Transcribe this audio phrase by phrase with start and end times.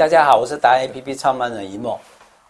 [0.00, 1.94] 大家好，我是达人 APP 创办人一梦。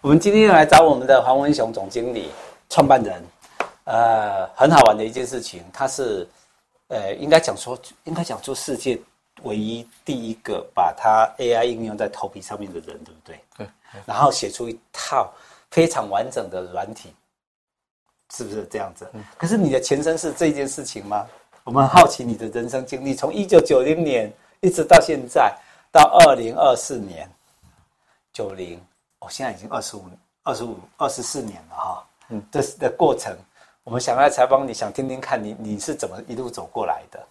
[0.02, 2.30] 我们今天要来找我们的黄文雄总经理、
[2.69, 3.21] 创办人。
[3.87, 6.25] 呃，很好玩的一件事情，他是
[6.86, 8.96] 呃，应该讲说，应该讲说世界
[9.43, 13.41] 唯一第一个把他 AI 应用在头皮上面的人，对不对？
[13.57, 13.67] 对。
[14.07, 15.35] 然后写出一套
[15.73, 17.12] 非常完整的软体，
[18.32, 19.11] 是不是这样子？
[19.37, 21.27] 可是你的前身是这件事情吗？
[21.64, 25.53] 我们好奇你的人生经历，从一九九零年一直到现在，
[25.91, 27.29] 到二零二四年。
[28.41, 28.80] 九零，
[29.18, 30.04] 哦，现在已经二十五、
[30.44, 32.06] 二十五、二十四年了哈。
[32.30, 33.36] 嗯，这是的过程，
[33.84, 37.22] 我们想来采访你，想听听看你你是怎么一路走过来的。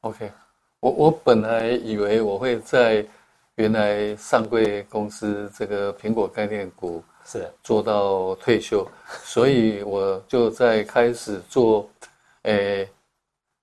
[0.00, 0.32] OK，
[0.80, 3.04] 我我本来以为我会在
[3.56, 8.88] 原来上柜公司这个苹果概念股是做到退休，
[9.24, 11.86] 所以我就在开始做，
[12.44, 12.88] 诶、欸。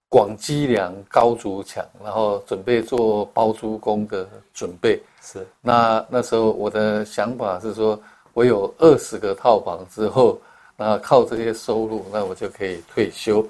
[0.08, 5.02] 广积粮，高筑墙，然后准备做包租公的准备。
[5.26, 8.00] 是，那那时候我的想法是说，
[8.34, 10.40] 我有二十个套房之后，
[10.78, 13.44] 那靠这些收入，那我就可以退休。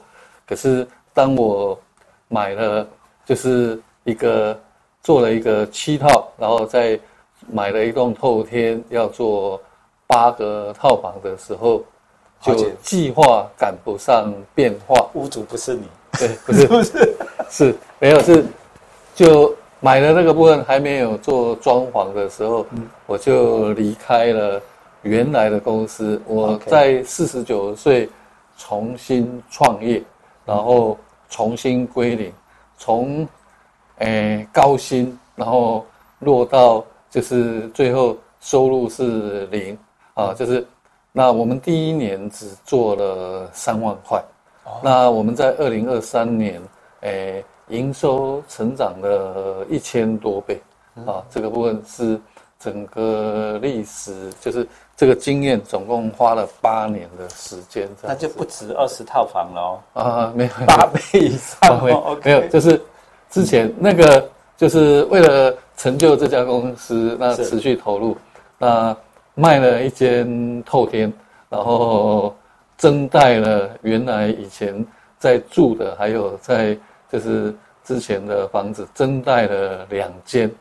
[0.48, 1.78] 可是当我
[2.30, 2.88] 买了，
[3.26, 4.58] 就是一个
[5.04, 6.98] 做了一个七套，然后再
[7.52, 9.62] 买了一栋透天，要做
[10.08, 11.84] 八个套房的时候，
[12.42, 15.10] 就计划赶不上变化。
[15.14, 15.90] 屋主不是你。
[16.18, 17.18] 对，不是不 是，
[17.50, 18.46] 是没有是，
[19.14, 24.62] 就买的那个部分还没有做装潢的时候，嗯、我就离开了
[25.04, 26.20] 原来的公司。
[26.26, 28.10] 我在四十九岁
[28.58, 30.02] 重新创业，
[30.46, 30.98] 然后
[31.30, 32.32] 重新归零，
[32.78, 33.28] 从
[33.98, 35.86] 诶高薪，然后
[36.20, 39.78] 落到就是最后收入是零
[40.14, 40.66] 啊，就是
[41.12, 44.24] 那我们第一年只做了三万块。
[44.82, 46.62] 那我们在二零二三年，
[47.02, 50.62] 诶，营收成长了一千多倍，
[51.06, 52.20] 啊，这个部分是
[52.60, 57.90] 整个历史，就是这个经验，总共花了八年的时间。
[58.02, 60.02] 那就不止二十套房了哦。
[60.02, 62.82] 啊，没有八倍以上， 没有，没有，就是
[63.30, 68.18] 之前那个，就是为了成就这家公司，那持续投入，
[68.58, 68.96] 那
[69.34, 71.12] 卖了一间透天，
[71.50, 72.36] 然后。
[72.78, 74.86] 增贷了原来以前
[75.18, 76.78] 在住的，还有在
[77.16, 80.52] 就是之前的房子，增贷了两间，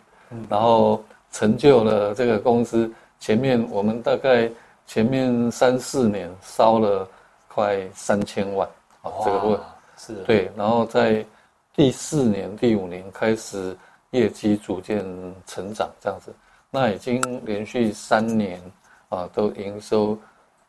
[0.48, 2.88] 然后成就了这个公司。
[3.18, 4.48] 前面我们大概
[4.86, 7.08] 前面三四年烧了
[7.48, 8.68] 快三千万
[9.02, 9.60] 啊，这个部分
[9.96, 11.26] 是对，然后在
[11.74, 13.76] 第四年、第五年开始
[14.12, 15.04] 业绩逐渐
[15.44, 16.32] 成长，这样子，
[16.70, 18.62] 那已经连续三年
[19.08, 20.16] 啊，都营收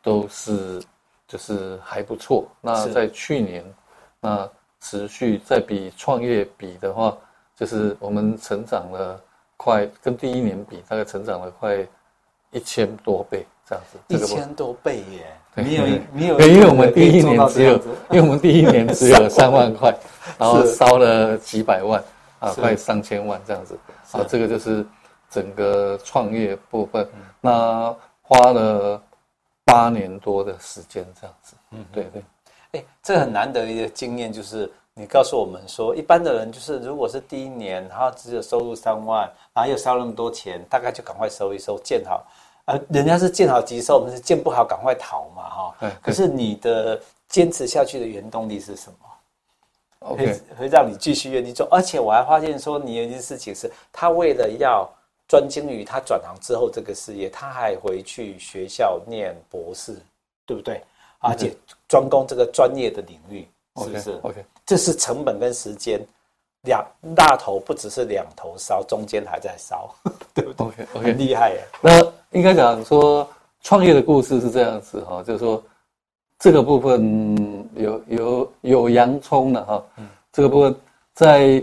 [0.02, 0.82] 都是。
[1.28, 2.46] 就是还不错。
[2.60, 3.64] 那在去年，
[4.20, 4.48] 那
[4.88, 7.18] 持续再比创业比的话，
[7.56, 9.20] 就是我们成长了
[9.56, 11.84] 快，跟第一年比，大概成长了快
[12.52, 13.98] 一千多倍这样子。
[14.06, 15.36] 一千多倍耶！
[15.56, 15.82] 没有
[16.12, 17.72] 没有，因为我们第一年只有，
[18.10, 19.92] 因为我们第一年只有三万块，
[20.38, 22.00] 然后烧了几百万
[22.38, 23.76] 啊，快上千万这样子。
[24.12, 24.86] 啊，这个就是
[25.28, 27.04] 整个创业部分，
[27.40, 27.92] 那
[28.22, 29.02] 花了。
[29.68, 32.22] 八年多的时间这样子，嗯，对对，
[32.76, 42.24] 哎，这很难得的一个经验就是，你告诉我们说，一般的人就是，如果是第一年，然后只有收入三万，然后又烧那么多钱，大概就赶快收一收，建好，
[42.66, 45.90] 呃，人家是建好即收，我们是建不好赶快逃嘛，哈，对。
[46.02, 48.96] 可是你的坚持下去的原动力是什么
[50.00, 54.88] ？OK，会会让你继续愿意做，而且我还发现说，你有一件事情是，他为了要。
[55.28, 59.96] 专精于他转行之后这个事业，他还回去学校念博士，
[60.46, 60.80] 对不对？
[61.20, 61.54] 而且
[61.88, 63.46] 专攻这个专业的领域，
[63.78, 66.00] 是不是？OK，这是成本跟时间
[66.62, 66.84] 两
[67.14, 69.94] 大头，不只是两头烧，中间还在烧，
[70.34, 71.64] 对不对很厉害耶。
[71.80, 72.00] 那
[72.30, 73.28] 应该讲说
[73.62, 75.62] 创业的故事是这样子哈，就是说
[76.38, 79.84] 这个部分有有有洋葱的哈，
[80.32, 80.74] 这个部分
[81.14, 81.62] 在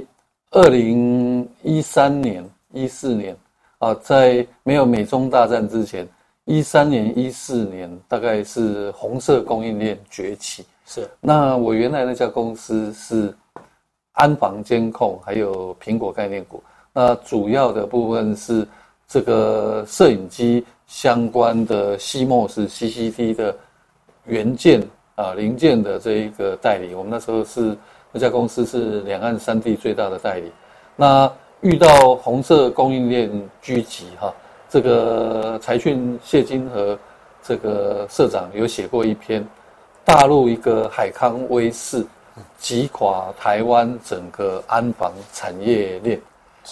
[0.52, 3.36] 二零一三年、一四年。
[3.80, 6.08] 啊，在没有美中大战之前，
[6.46, 10.66] 一三年、一四年大概是红色供应链崛起。
[10.86, 13.34] 是，那我原来那家公司是
[14.12, 16.62] 安防监控，还有苹果概念股。
[16.92, 18.68] 那主要的部分是
[19.08, 23.56] 这个摄影机相关的 CMOS、CCD 的
[24.26, 24.86] 元件
[25.16, 26.94] 啊零件的这一个代理。
[26.94, 27.76] 我们那时候是
[28.12, 30.52] 那家公司是两岸三地最大的代理。
[30.96, 31.32] 那
[31.62, 34.32] 遇到红色供应链聚集，哈，
[34.74, 36.98] 这个财讯谢金河
[37.44, 39.48] 这个社长有写过一篇，
[40.04, 42.04] 大陆一个海康威视
[42.58, 46.20] 击垮台湾整个安防产业链。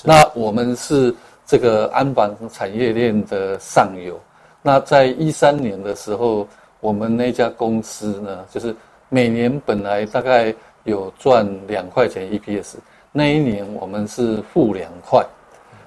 [0.04, 1.14] 那我们是
[1.46, 4.20] 这个安防产业链的上游。
[4.64, 6.48] 那在一三年的时候，
[6.80, 8.76] 我们那家公司呢，就是
[9.10, 10.52] 每年本来大概
[10.86, 12.78] 有赚两块钱 EPS，
[13.12, 15.24] 那一年我们是负两块，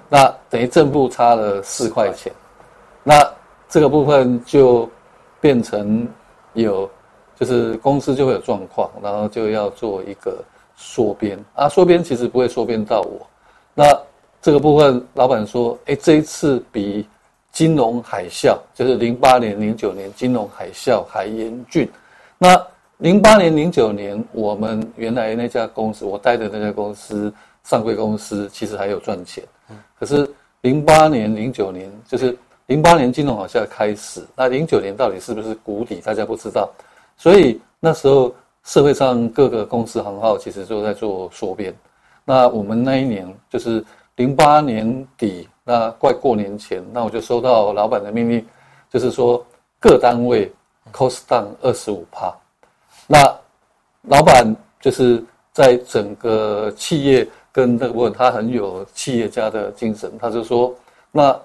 [0.09, 2.33] 那等于正部差了四块钱。
[3.03, 3.15] 那
[3.69, 4.89] 这个部分就
[5.41, 6.09] 变成
[6.53, 6.89] 有，
[7.39, 10.43] 就是公司就会有状况，然后就要做一个
[10.77, 13.27] 缩编啊，缩编其实不会缩编到我。
[13.75, 13.85] 那
[14.41, 17.07] 这个部分，老板说，哎，这一次比。
[17.55, 21.89] 金融海啸就是零八年、零九年金融海啸还严峻。
[22.37, 22.61] 那
[22.97, 29.45] 零八年、零九年，我们原来那家公司，我带的那家公司上柜公司，其实还有赚钱。
[29.99, 30.29] 可是
[30.61, 36.71] 零八年、零九年，就是零八年金融海啸开始，那零九年到底是不是谷底，大家不知道。
[37.17, 38.35] 所以那时候
[38.65, 41.75] 社会上各个公司行号其实都在做缩编。
[42.25, 43.85] 那我们那一年就是
[44.17, 45.49] 零八年底。
[45.67, 48.47] 那快过年前，那我就收到老板的命令，
[48.91, 49.43] 就是说
[49.81, 50.53] 各单位
[50.93, 52.31] cost down 二十五趴。
[53.07, 53.35] 那
[54.03, 54.45] 老板
[54.79, 55.25] 就是
[55.55, 60.75] 在整个企业跟那个部分，他很有企业家的精神，他就说，
[61.11, 61.41] 那，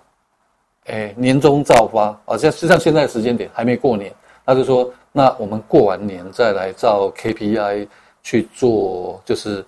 [0.88, 4.12] 诶，年终造发好，像实际上现在时间点还没过年，
[4.46, 7.88] 他就说，那我们过完年再来照 KPI
[8.24, 9.64] 去做，就是。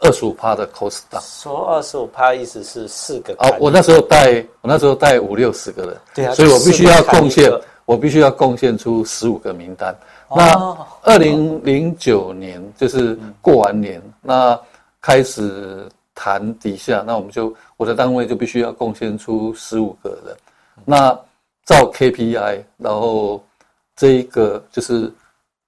[0.00, 7.50] 二十五趴的 cost down，说二十五趴意思是四个啊，我那时候带我那时候带五六十个人，对啊，所以我必须要贡献，
[7.86, 9.96] 我必须要贡献出十五个名单。
[10.28, 14.60] 哦、那二零零九年就是过完年，嗯、那
[15.04, 20.34] 开始谈底下，那我们就我的单位就必须要贡献出十五个人。
[20.86, 21.10] 那
[21.66, 23.44] 照 KPI，然后
[23.94, 25.12] 这一个就是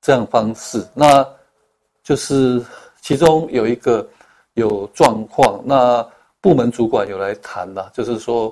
[0.00, 1.26] 这样方式，那
[2.02, 2.64] 就是
[3.02, 4.08] 其中有一个。
[4.56, 6.02] 有状况，那
[6.40, 8.50] 部门主管有来谈了，就是说，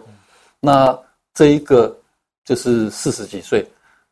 [0.61, 0.95] 那
[1.33, 1.97] 这一个
[2.45, 3.67] 就是四十几岁，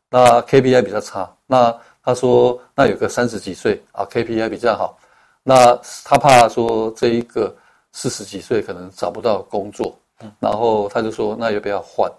[0.09, 1.31] 那 KPI 比较差。
[1.45, 1.71] 那
[2.03, 4.97] 他说，那有个三十几岁啊，KPI 比较好。
[5.43, 7.55] 那他怕说这一个
[7.91, 9.95] 四十几岁可能找不到工作，
[10.39, 12.11] 然后他就说，那要不要换？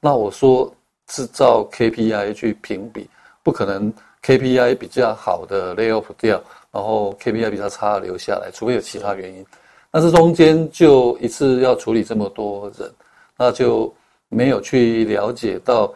[0.00, 0.72] 那我说
[1.08, 3.08] 制造 KPI 去评比，
[3.42, 6.42] 不可能 KPI 比较好的 lay off 掉。
[6.72, 9.44] 然后 KPI 比较差留下来，除非有其他原因。
[9.90, 12.88] 但是中间就一次要处理这么多人，
[13.36, 13.92] 那就
[14.28, 15.92] 没有去了解到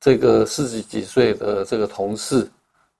[0.00, 2.48] 这个四十几岁的这个同事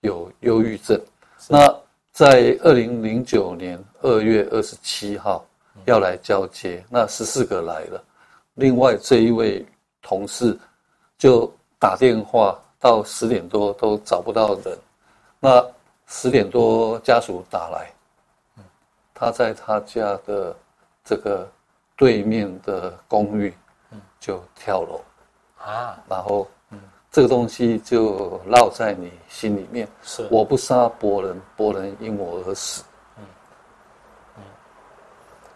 [0.00, 1.00] 有忧郁症。
[1.48, 1.72] 那
[2.12, 5.44] 在二零零九年二月二十七号
[5.86, 8.04] 要来交接，那十四个来了，
[8.54, 9.66] 另外这一位
[10.00, 10.56] 同事
[11.18, 14.78] 就打电话到十点多都找不到人，
[15.40, 15.64] 那。
[16.08, 17.90] 十点多，家属打来，
[19.14, 20.54] 他在他家的
[21.02, 21.50] 这个
[21.96, 23.54] 对面的公寓，
[24.20, 25.00] 就跳楼
[25.58, 26.46] 啊，然后，
[27.12, 29.86] 这个东西就烙在你心里面。
[30.02, 32.82] 是，我不杀伯仁，伯仁因我而死。
[33.18, 33.24] 嗯，
[34.38, 34.42] 嗯，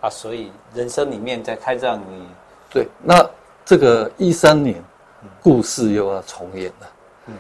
[0.03, 2.29] 啊，所以人生里面在开战你
[2.71, 3.29] 对，那
[3.65, 4.81] 这个一三年，
[5.43, 6.87] 故事又要重演了。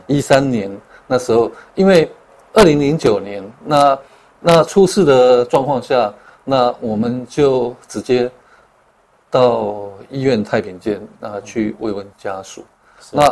[0.09, 0.75] 一三年
[1.07, 2.11] 那时候，因为。
[2.59, 3.99] 二零零九年，那
[4.41, 6.11] 那出事的状况下，
[6.43, 8.31] 那我们就直接
[9.31, 12.65] 到医院太平间那去慰问家属。
[13.13, 13.31] 那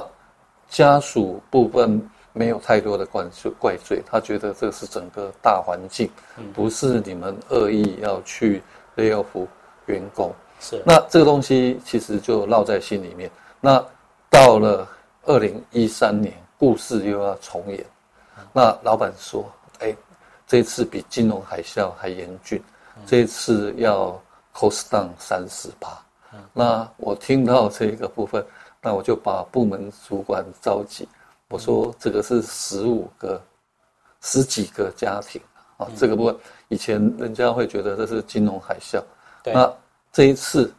[0.68, 2.00] 家属部分
[2.32, 6.10] 没有太多的怪罪怪罪，他觉得这是整个大环境，
[6.52, 8.62] 不是你们恶意要去
[8.96, 9.46] lay off
[9.86, 10.32] 员工。
[10.60, 13.30] 是那这个东西其实就烙在心里面。
[13.60, 13.84] 那
[14.30, 14.88] 到了
[15.24, 17.84] 二零一三年，故事又要重演。
[18.52, 19.44] 那老板说
[19.80, 19.94] ：“哎，
[20.46, 22.62] 这次比金融海啸还严峻，
[23.06, 24.20] 这次要
[24.54, 26.00] cost down 三十八。
[26.52, 28.44] 那我听到这个部分，
[28.84, 31.08] 那我就把部门主管召集，
[31.48, 33.42] 我说：“这个是十五个、
[34.20, 35.40] 十几个家庭
[35.78, 36.36] 啊，这个部分
[36.68, 39.02] 以前人家会觉得这是金融海啸，
[39.46, 39.72] 那
[40.12, 40.72] 这一次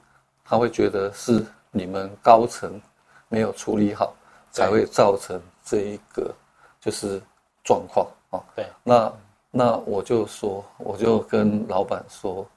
[0.44, 2.80] 他会觉得是你们高层
[3.28, 4.14] 没有处理好，
[4.52, 6.34] 才会造成这一个
[6.80, 7.22] 就是。”
[7.68, 9.12] 状况啊，对，那
[9.50, 12.48] 那我就说，我就跟老板说，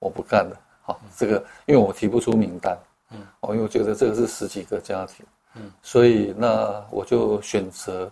[0.00, 2.76] 我不干了，好，这个因为我提不出名单，
[3.10, 5.26] 嗯，哦，因为我觉得这个是十几个家庭，
[5.56, 8.10] 嗯，所以那我就选择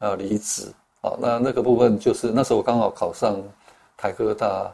[0.00, 0.72] 要离职，
[1.02, 3.40] 好，那那个部分就是那时候我刚好考上
[3.96, 4.70] 台科大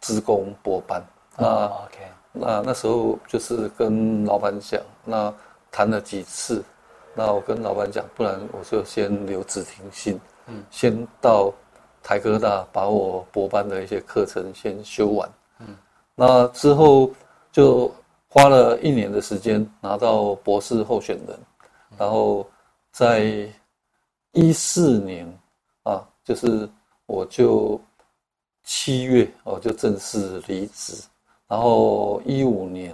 [0.00, 1.04] 职工博班，
[1.36, 1.98] 那 OK，
[2.32, 5.32] 那那时候就是跟老板讲，那
[5.70, 6.62] 谈了几次，
[7.14, 10.20] 那我跟老板讲，不然我就先留职停薪。
[10.46, 11.52] 嗯，先到
[12.02, 15.28] 台科大把我博班的一些课程先修完。
[15.60, 15.66] 嗯，
[16.14, 17.10] 那之后
[17.50, 17.90] 就
[18.34, 21.38] 花了一年的时间拿到博士候选人，
[21.96, 22.44] 然后
[22.90, 23.48] 在
[24.32, 25.24] 一四年
[25.84, 26.68] 啊，就是
[27.06, 27.80] 我就
[28.64, 31.00] 七月我就正式离职，
[31.46, 32.92] 然后一五年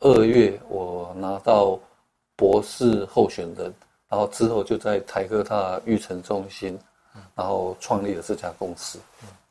[0.00, 1.78] 二月我拿到
[2.34, 3.72] 博士候选人，
[4.08, 6.76] 然后之后就在台科大育成中心，
[7.36, 8.98] 然后创立了这家公司，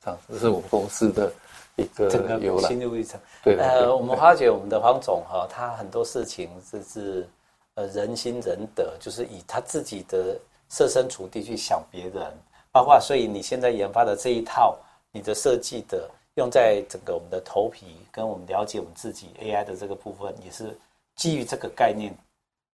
[0.05, 1.33] 这样这是我们公司的。
[1.77, 7.27] 一个整个心路历程，对，呃，我们发觉我们的黄总哈，他很多事情就是
[7.74, 12.31] 呃仁心仁德，就是以他自己的设身处地去想别人，
[12.71, 14.77] 包括所以你现在研发的这一套，
[15.12, 20.74] 你的设计的用在整个我们的头皮跟我们了解我们自己 AI 的这个部分，也是
[21.17, 22.15] 基于这个概念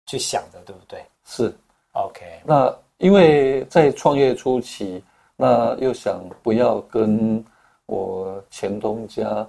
[0.06, 1.04] 去想的，对不对？
[1.26, 1.52] 是
[1.94, 2.40] ，OK。
[2.46, 5.04] 那因为在创业初期，
[5.42, 7.44] 那又想不要跟。
[7.88, 9.46] 我前东家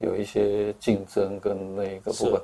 [0.00, 2.42] 有一些竞争跟那个部分，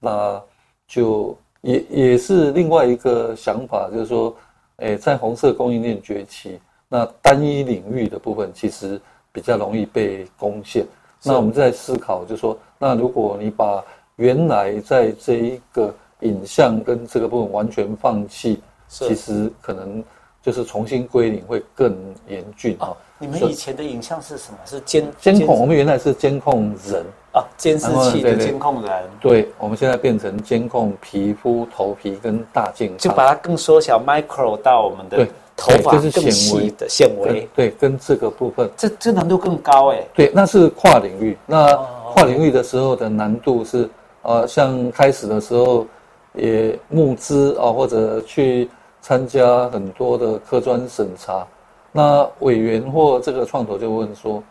[0.00, 0.42] 那
[0.88, 4.34] 就也也是另外一个想法，就是说，
[4.76, 6.58] 诶，在红色供应链崛起，
[6.88, 8.98] 那单一领域的部分其实
[9.30, 10.86] 比较容易被攻陷。
[11.22, 13.84] 那我们在思考，就是说，那如果你把
[14.16, 20.02] 原来在这一个影像跟这个部分完全放弃，其实可能
[20.44, 21.96] 就是重新归零会更
[22.28, 22.92] 严峻啊。
[23.18, 24.58] 你们以前的影像是什么？
[24.66, 25.58] 是监监控？
[25.58, 28.92] 我们原来是监控人啊，监视器的监控人。
[29.20, 37.48] 对，我们现在变成监控皮肤、头皮跟大镜头，就把它更缩小，micro 到我们的头发更细的纤维。
[37.54, 40.04] 对，跟这个部分，这这难度更高哎。
[40.12, 41.38] 对，那是跨领域。
[41.46, 41.74] 那
[42.12, 43.88] 跨领域的时候的难度是，
[44.22, 45.86] 呃，像开始的时候
[46.34, 48.68] 也募资啊，或者去
[49.04, 51.46] 参加很多的科专审查。
[51.92, 54.42] 那委员或这个创投就问说：“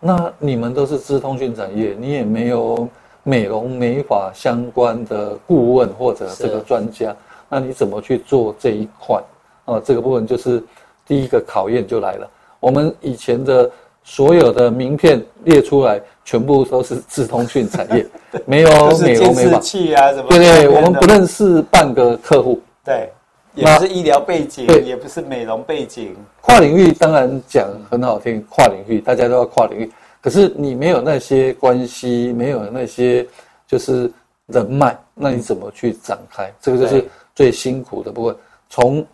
[0.00, 2.88] 那你们都是资通讯产业，你也没有
[3.22, 7.14] 美容美发相关的顾问或者这个专家，
[7.50, 9.22] 那你怎么去做这一块？
[9.66, 10.64] 啊，这个部分就是
[11.06, 12.26] 第一个考验就来了。
[12.60, 13.70] 我们以前的
[14.02, 18.06] 所有的名片列出来，全部都是资通讯产业，
[18.46, 20.28] 没有美容美发器啊什么？
[20.30, 22.58] 对对，我们不认识半个客户。
[22.82, 23.12] 对。”
[23.58, 26.14] 也不是医疗背景，也不是美容背景。
[26.40, 29.90] 跨领域当然讲很好听，跨领域大家都要跨领域。
[30.20, 33.26] 可是你没有那些关系，没有那些
[33.66, 34.10] 就是
[34.46, 36.52] 人脉，那你怎么去展开？
[36.60, 38.36] 这个就是最辛苦的部分。
[38.68, 39.04] 从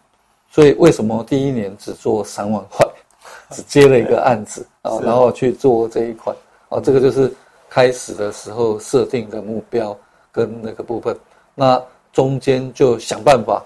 [0.50, 2.86] 所以为什么第一年只做三万块，
[3.50, 6.34] 只接了一个案子啊，然后去做这一块
[6.68, 7.32] 啊，这个就是
[7.70, 9.96] 开始的时候设定的目标
[10.30, 11.16] 跟那个部分。
[11.54, 11.82] 那
[12.12, 13.64] 中间就想办法。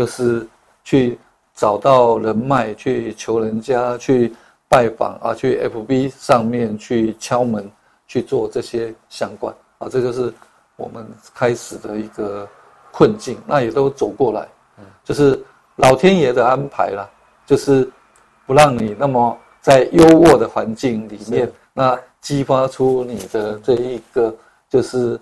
[0.00, 0.46] 就是
[0.82, 1.18] 去
[1.54, 4.32] 找到人脉，去求人家，去
[4.66, 7.70] 拜访啊，去 FB 上面去敲门，
[8.06, 10.32] 去做这些相关啊，这就是
[10.76, 12.48] 我们开始的一个
[12.90, 13.36] 困境。
[13.46, 15.38] 那也都走过来，嗯，就是
[15.76, 17.06] 老天爷的安排啦，
[17.44, 17.86] 就是
[18.46, 24.34] 不让你那么在优渥的环境里面，那激发出你的这一个
[24.70, 25.20] 就是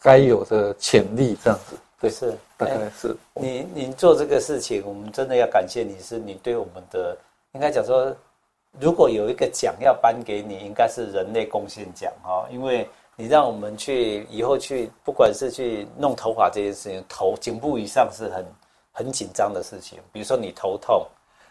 [0.00, 1.74] 该有的潜力，这样子。
[2.00, 3.08] 对，是，大概是。
[3.08, 7.14] 欸、你你做这个事情，我们真的要感谢你，是你对我们的，
[7.52, 8.16] 应该讲说，
[8.80, 18.46] 如果有一个奖要颁给你，应该是人类贡献奖哈，因为你让我们去以后去，不管是去弄头发这件事情，头颈部以上是很
[18.92, 21.06] 很紧张的事情，比如说你头痛，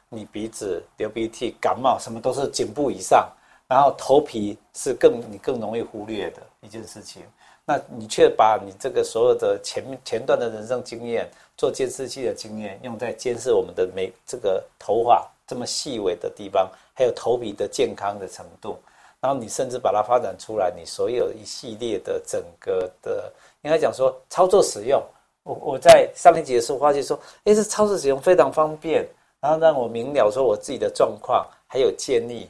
[0.09, 3.29] 你鼻子流鼻涕、感冒，什么都是颈部以上，
[3.67, 7.21] 然后头皮是更你更容易忽略的一件事情。
[7.69, 18.75] 那你却把你这个所有的前前段的人生经验，做监视器的经验，用在监视我们的每这个头发这么细微的地方，还有头皮的健康的程度，
[19.21, 24.99] 然后你甚至把它发展出来，你所有一系列的整个的，应该讲说操作使用，
[25.43, 29.07] 我我在上一集的时候发现说，诶，这操作使用非常方便，
[29.39, 32.49] 然后让我明了说我自己的状况，还有建议，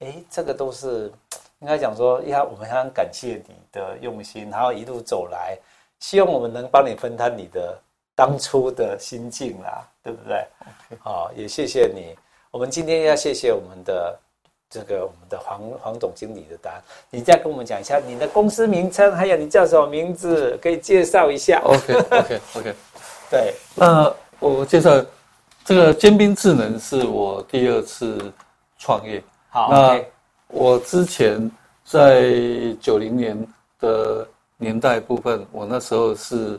[0.00, 1.10] 诶，这个都是。
[1.60, 5.58] 应该讲说，要我们非常感谢你的用心，然后一路走来，
[5.98, 7.76] 希望我们能帮你分担你的
[8.14, 10.46] 当初的心境啦，对不对.
[11.00, 12.16] 好，也谢谢你。
[12.52, 14.16] 我们今天要谢谢我们的
[14.70, 16.80] 这个我们的黄黄总经理的答案。
[17.10, 21.60] 你再跟我们讲一下你的公司名称，还有你叫什么名字，可以介绍一下。
[21.64, 22.00] OK，OK，OK。
[22.08, 22.74] Okay, okay, okay.
[23.28, 24.90] 对，那我介绍
[25.64, 28.32] 这个尖兵智能是我第二次
[28.78, 29.20] 创业。
[29.48, 29.94] 好，那。
[29.96, 30.04] Okay.
[30.48, 31.50] 我之前
[31.84, 32.32] 在
[32.80, 33.36] 九零年
[33.78, 34.26] 的
[34.56, 36.58] 年代部分，我那时候是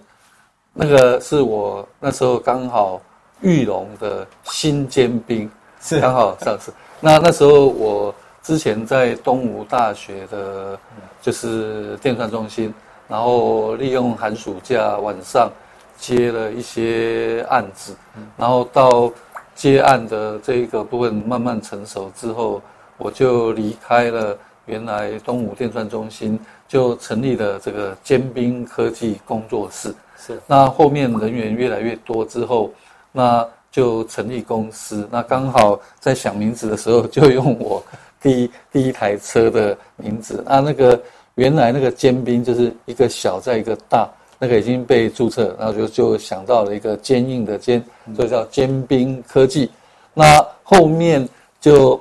[0.74, 3.02] 那个是我那时候刚好
[3.42, 5.50] 玉龙的新尖兵，
[5.82, 6.72] 是刚好上市。
[7.00, 10.78] 那那时候我之前在东吴大学的，
[11.22, 12.74] 就是电算中心，
[13.08, 15.52] 然后利用寒暑假晚上
[15.98, 17.96] 接了一些案子，
[18.38, 19.12] 然后到
[19.56, 22.62] 接案的这一个部分慢慢成熟之后，
[23.00, 24.38] 我就离开了
[24.68, 29.92] 原来东吴电算中心，就成立了这个尖兵科技工作室。
[30.18, 32.72] 是，那后面人员越来越多之后，
[33.12, 35.08] 那就成立公司。
[35.10, 37.84] 那刚好在想名字的时候，就用我
[38.22, 40.44] 第一第一台车的名字。
[40.46, 41.02] 那那个。
[41.36, 47.82] 原来那个尖兵就是一个小再一个大，那个已经被注册，然后就就想到了一个坚硬的坚，
[48.14, 49.72] 所以叫坚冰科技。
[50.14, 51.26] 那后面
[51.62, 51.98] 就，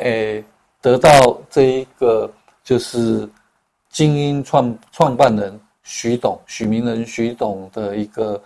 [0.00, 0.44] 诶、欸、
[0.82, 2.30] 得到这一个
[2.62, 3.28] 就是
[3.88, 8.40] 精英创创办人徐董许明仁徐董的一个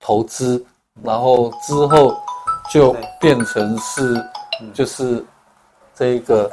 [0.00, 0.64] 投资，
[1.02, 2.14] 然后之后
[2.72, 4.24] 就变成是
[4.72, 5.24] 就是
[5.94, 6.50] 这一个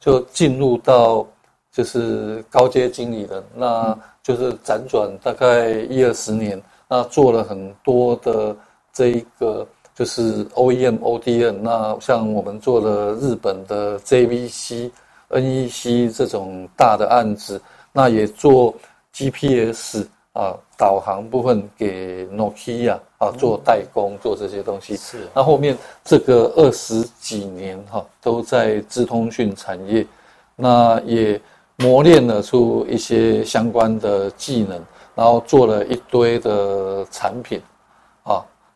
[0.00, 1.26] 就进入到。
[1.72, 6.58] 就是高阶经理人，那就是辗转大概一二十年，
[6.88, 8.56] 那做了很多的
[8.94, 14.90] 这一个就是 OEM、ODM，那像我们做了日本的 JVC、
[15.30, 17.60] NEC 这种大的案子，
[17.92, 18.72] 那也做
[19.12, 24.96] GPS 啊导航部分给 Nokia 啊做代工做这些东西。
[24.96, 30.06] 是，那后面这个二十几年哈都在资通讯产业，
[30.54, 31.40] 那也。
[31.78, 34.82] 磨练了出一些相关的技能，
[35.14, 37.75] 然后做了一堆的产品，啊，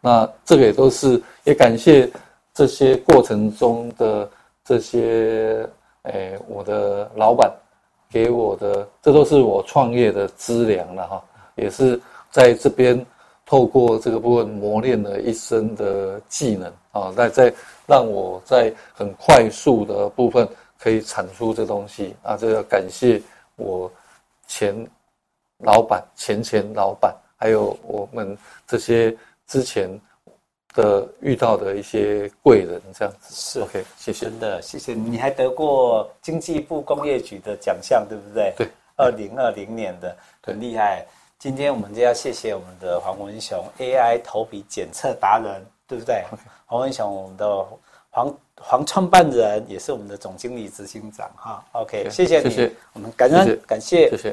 [0.00, 2.10] 那这个也都是也感谢
[2.54, 4.28] 这些过程中的
[4.64, 5.68] 这些，
[6.02, 7.52] 诶，我的老板
[8.10, 11.22] 给我的，这都是我创业的资粮了哈，
[11.56, 13.04] 也是在这边
[13.44, 17.52] 透过这个部分磨练了一身的技能啊，那在
[17.86, 20.48] 让我在很快速的部分。
[20.82, 23.20] 可以产出这东西啊，这要感谢
[23.56, 23.92] 我
[24.46, 24.74] 前
[25.58, 28.34] 老板、前前老板，还有我们
[28.66, 29.14] 这些
[29.50, 29.90] 之前
[30.74, 33.34] 的遇到的一些贵人，这样子。
[33.34, 33.60] 是。
[33.60, 34.26] OK，谢谢。
[34.26, 38.54] 真的，谢谢你，你还得过经济部工业局的奖项，对不对？
[38.56, 41.04] 对，二零二零年的，很厉害。
[41.36, 46.24] 今天我们就要谢谢我们的黄文雄 AI 头皮检测达人，对不对？
[46.66, 47.66] 黄文雄，我们的
[48.10, 48.32] 黄。
[48.62, 54.28] 黄创办人也是我们的总经理执行长哈，OK，谢谢你，谢谢，我们感恩，感谢，谢谢。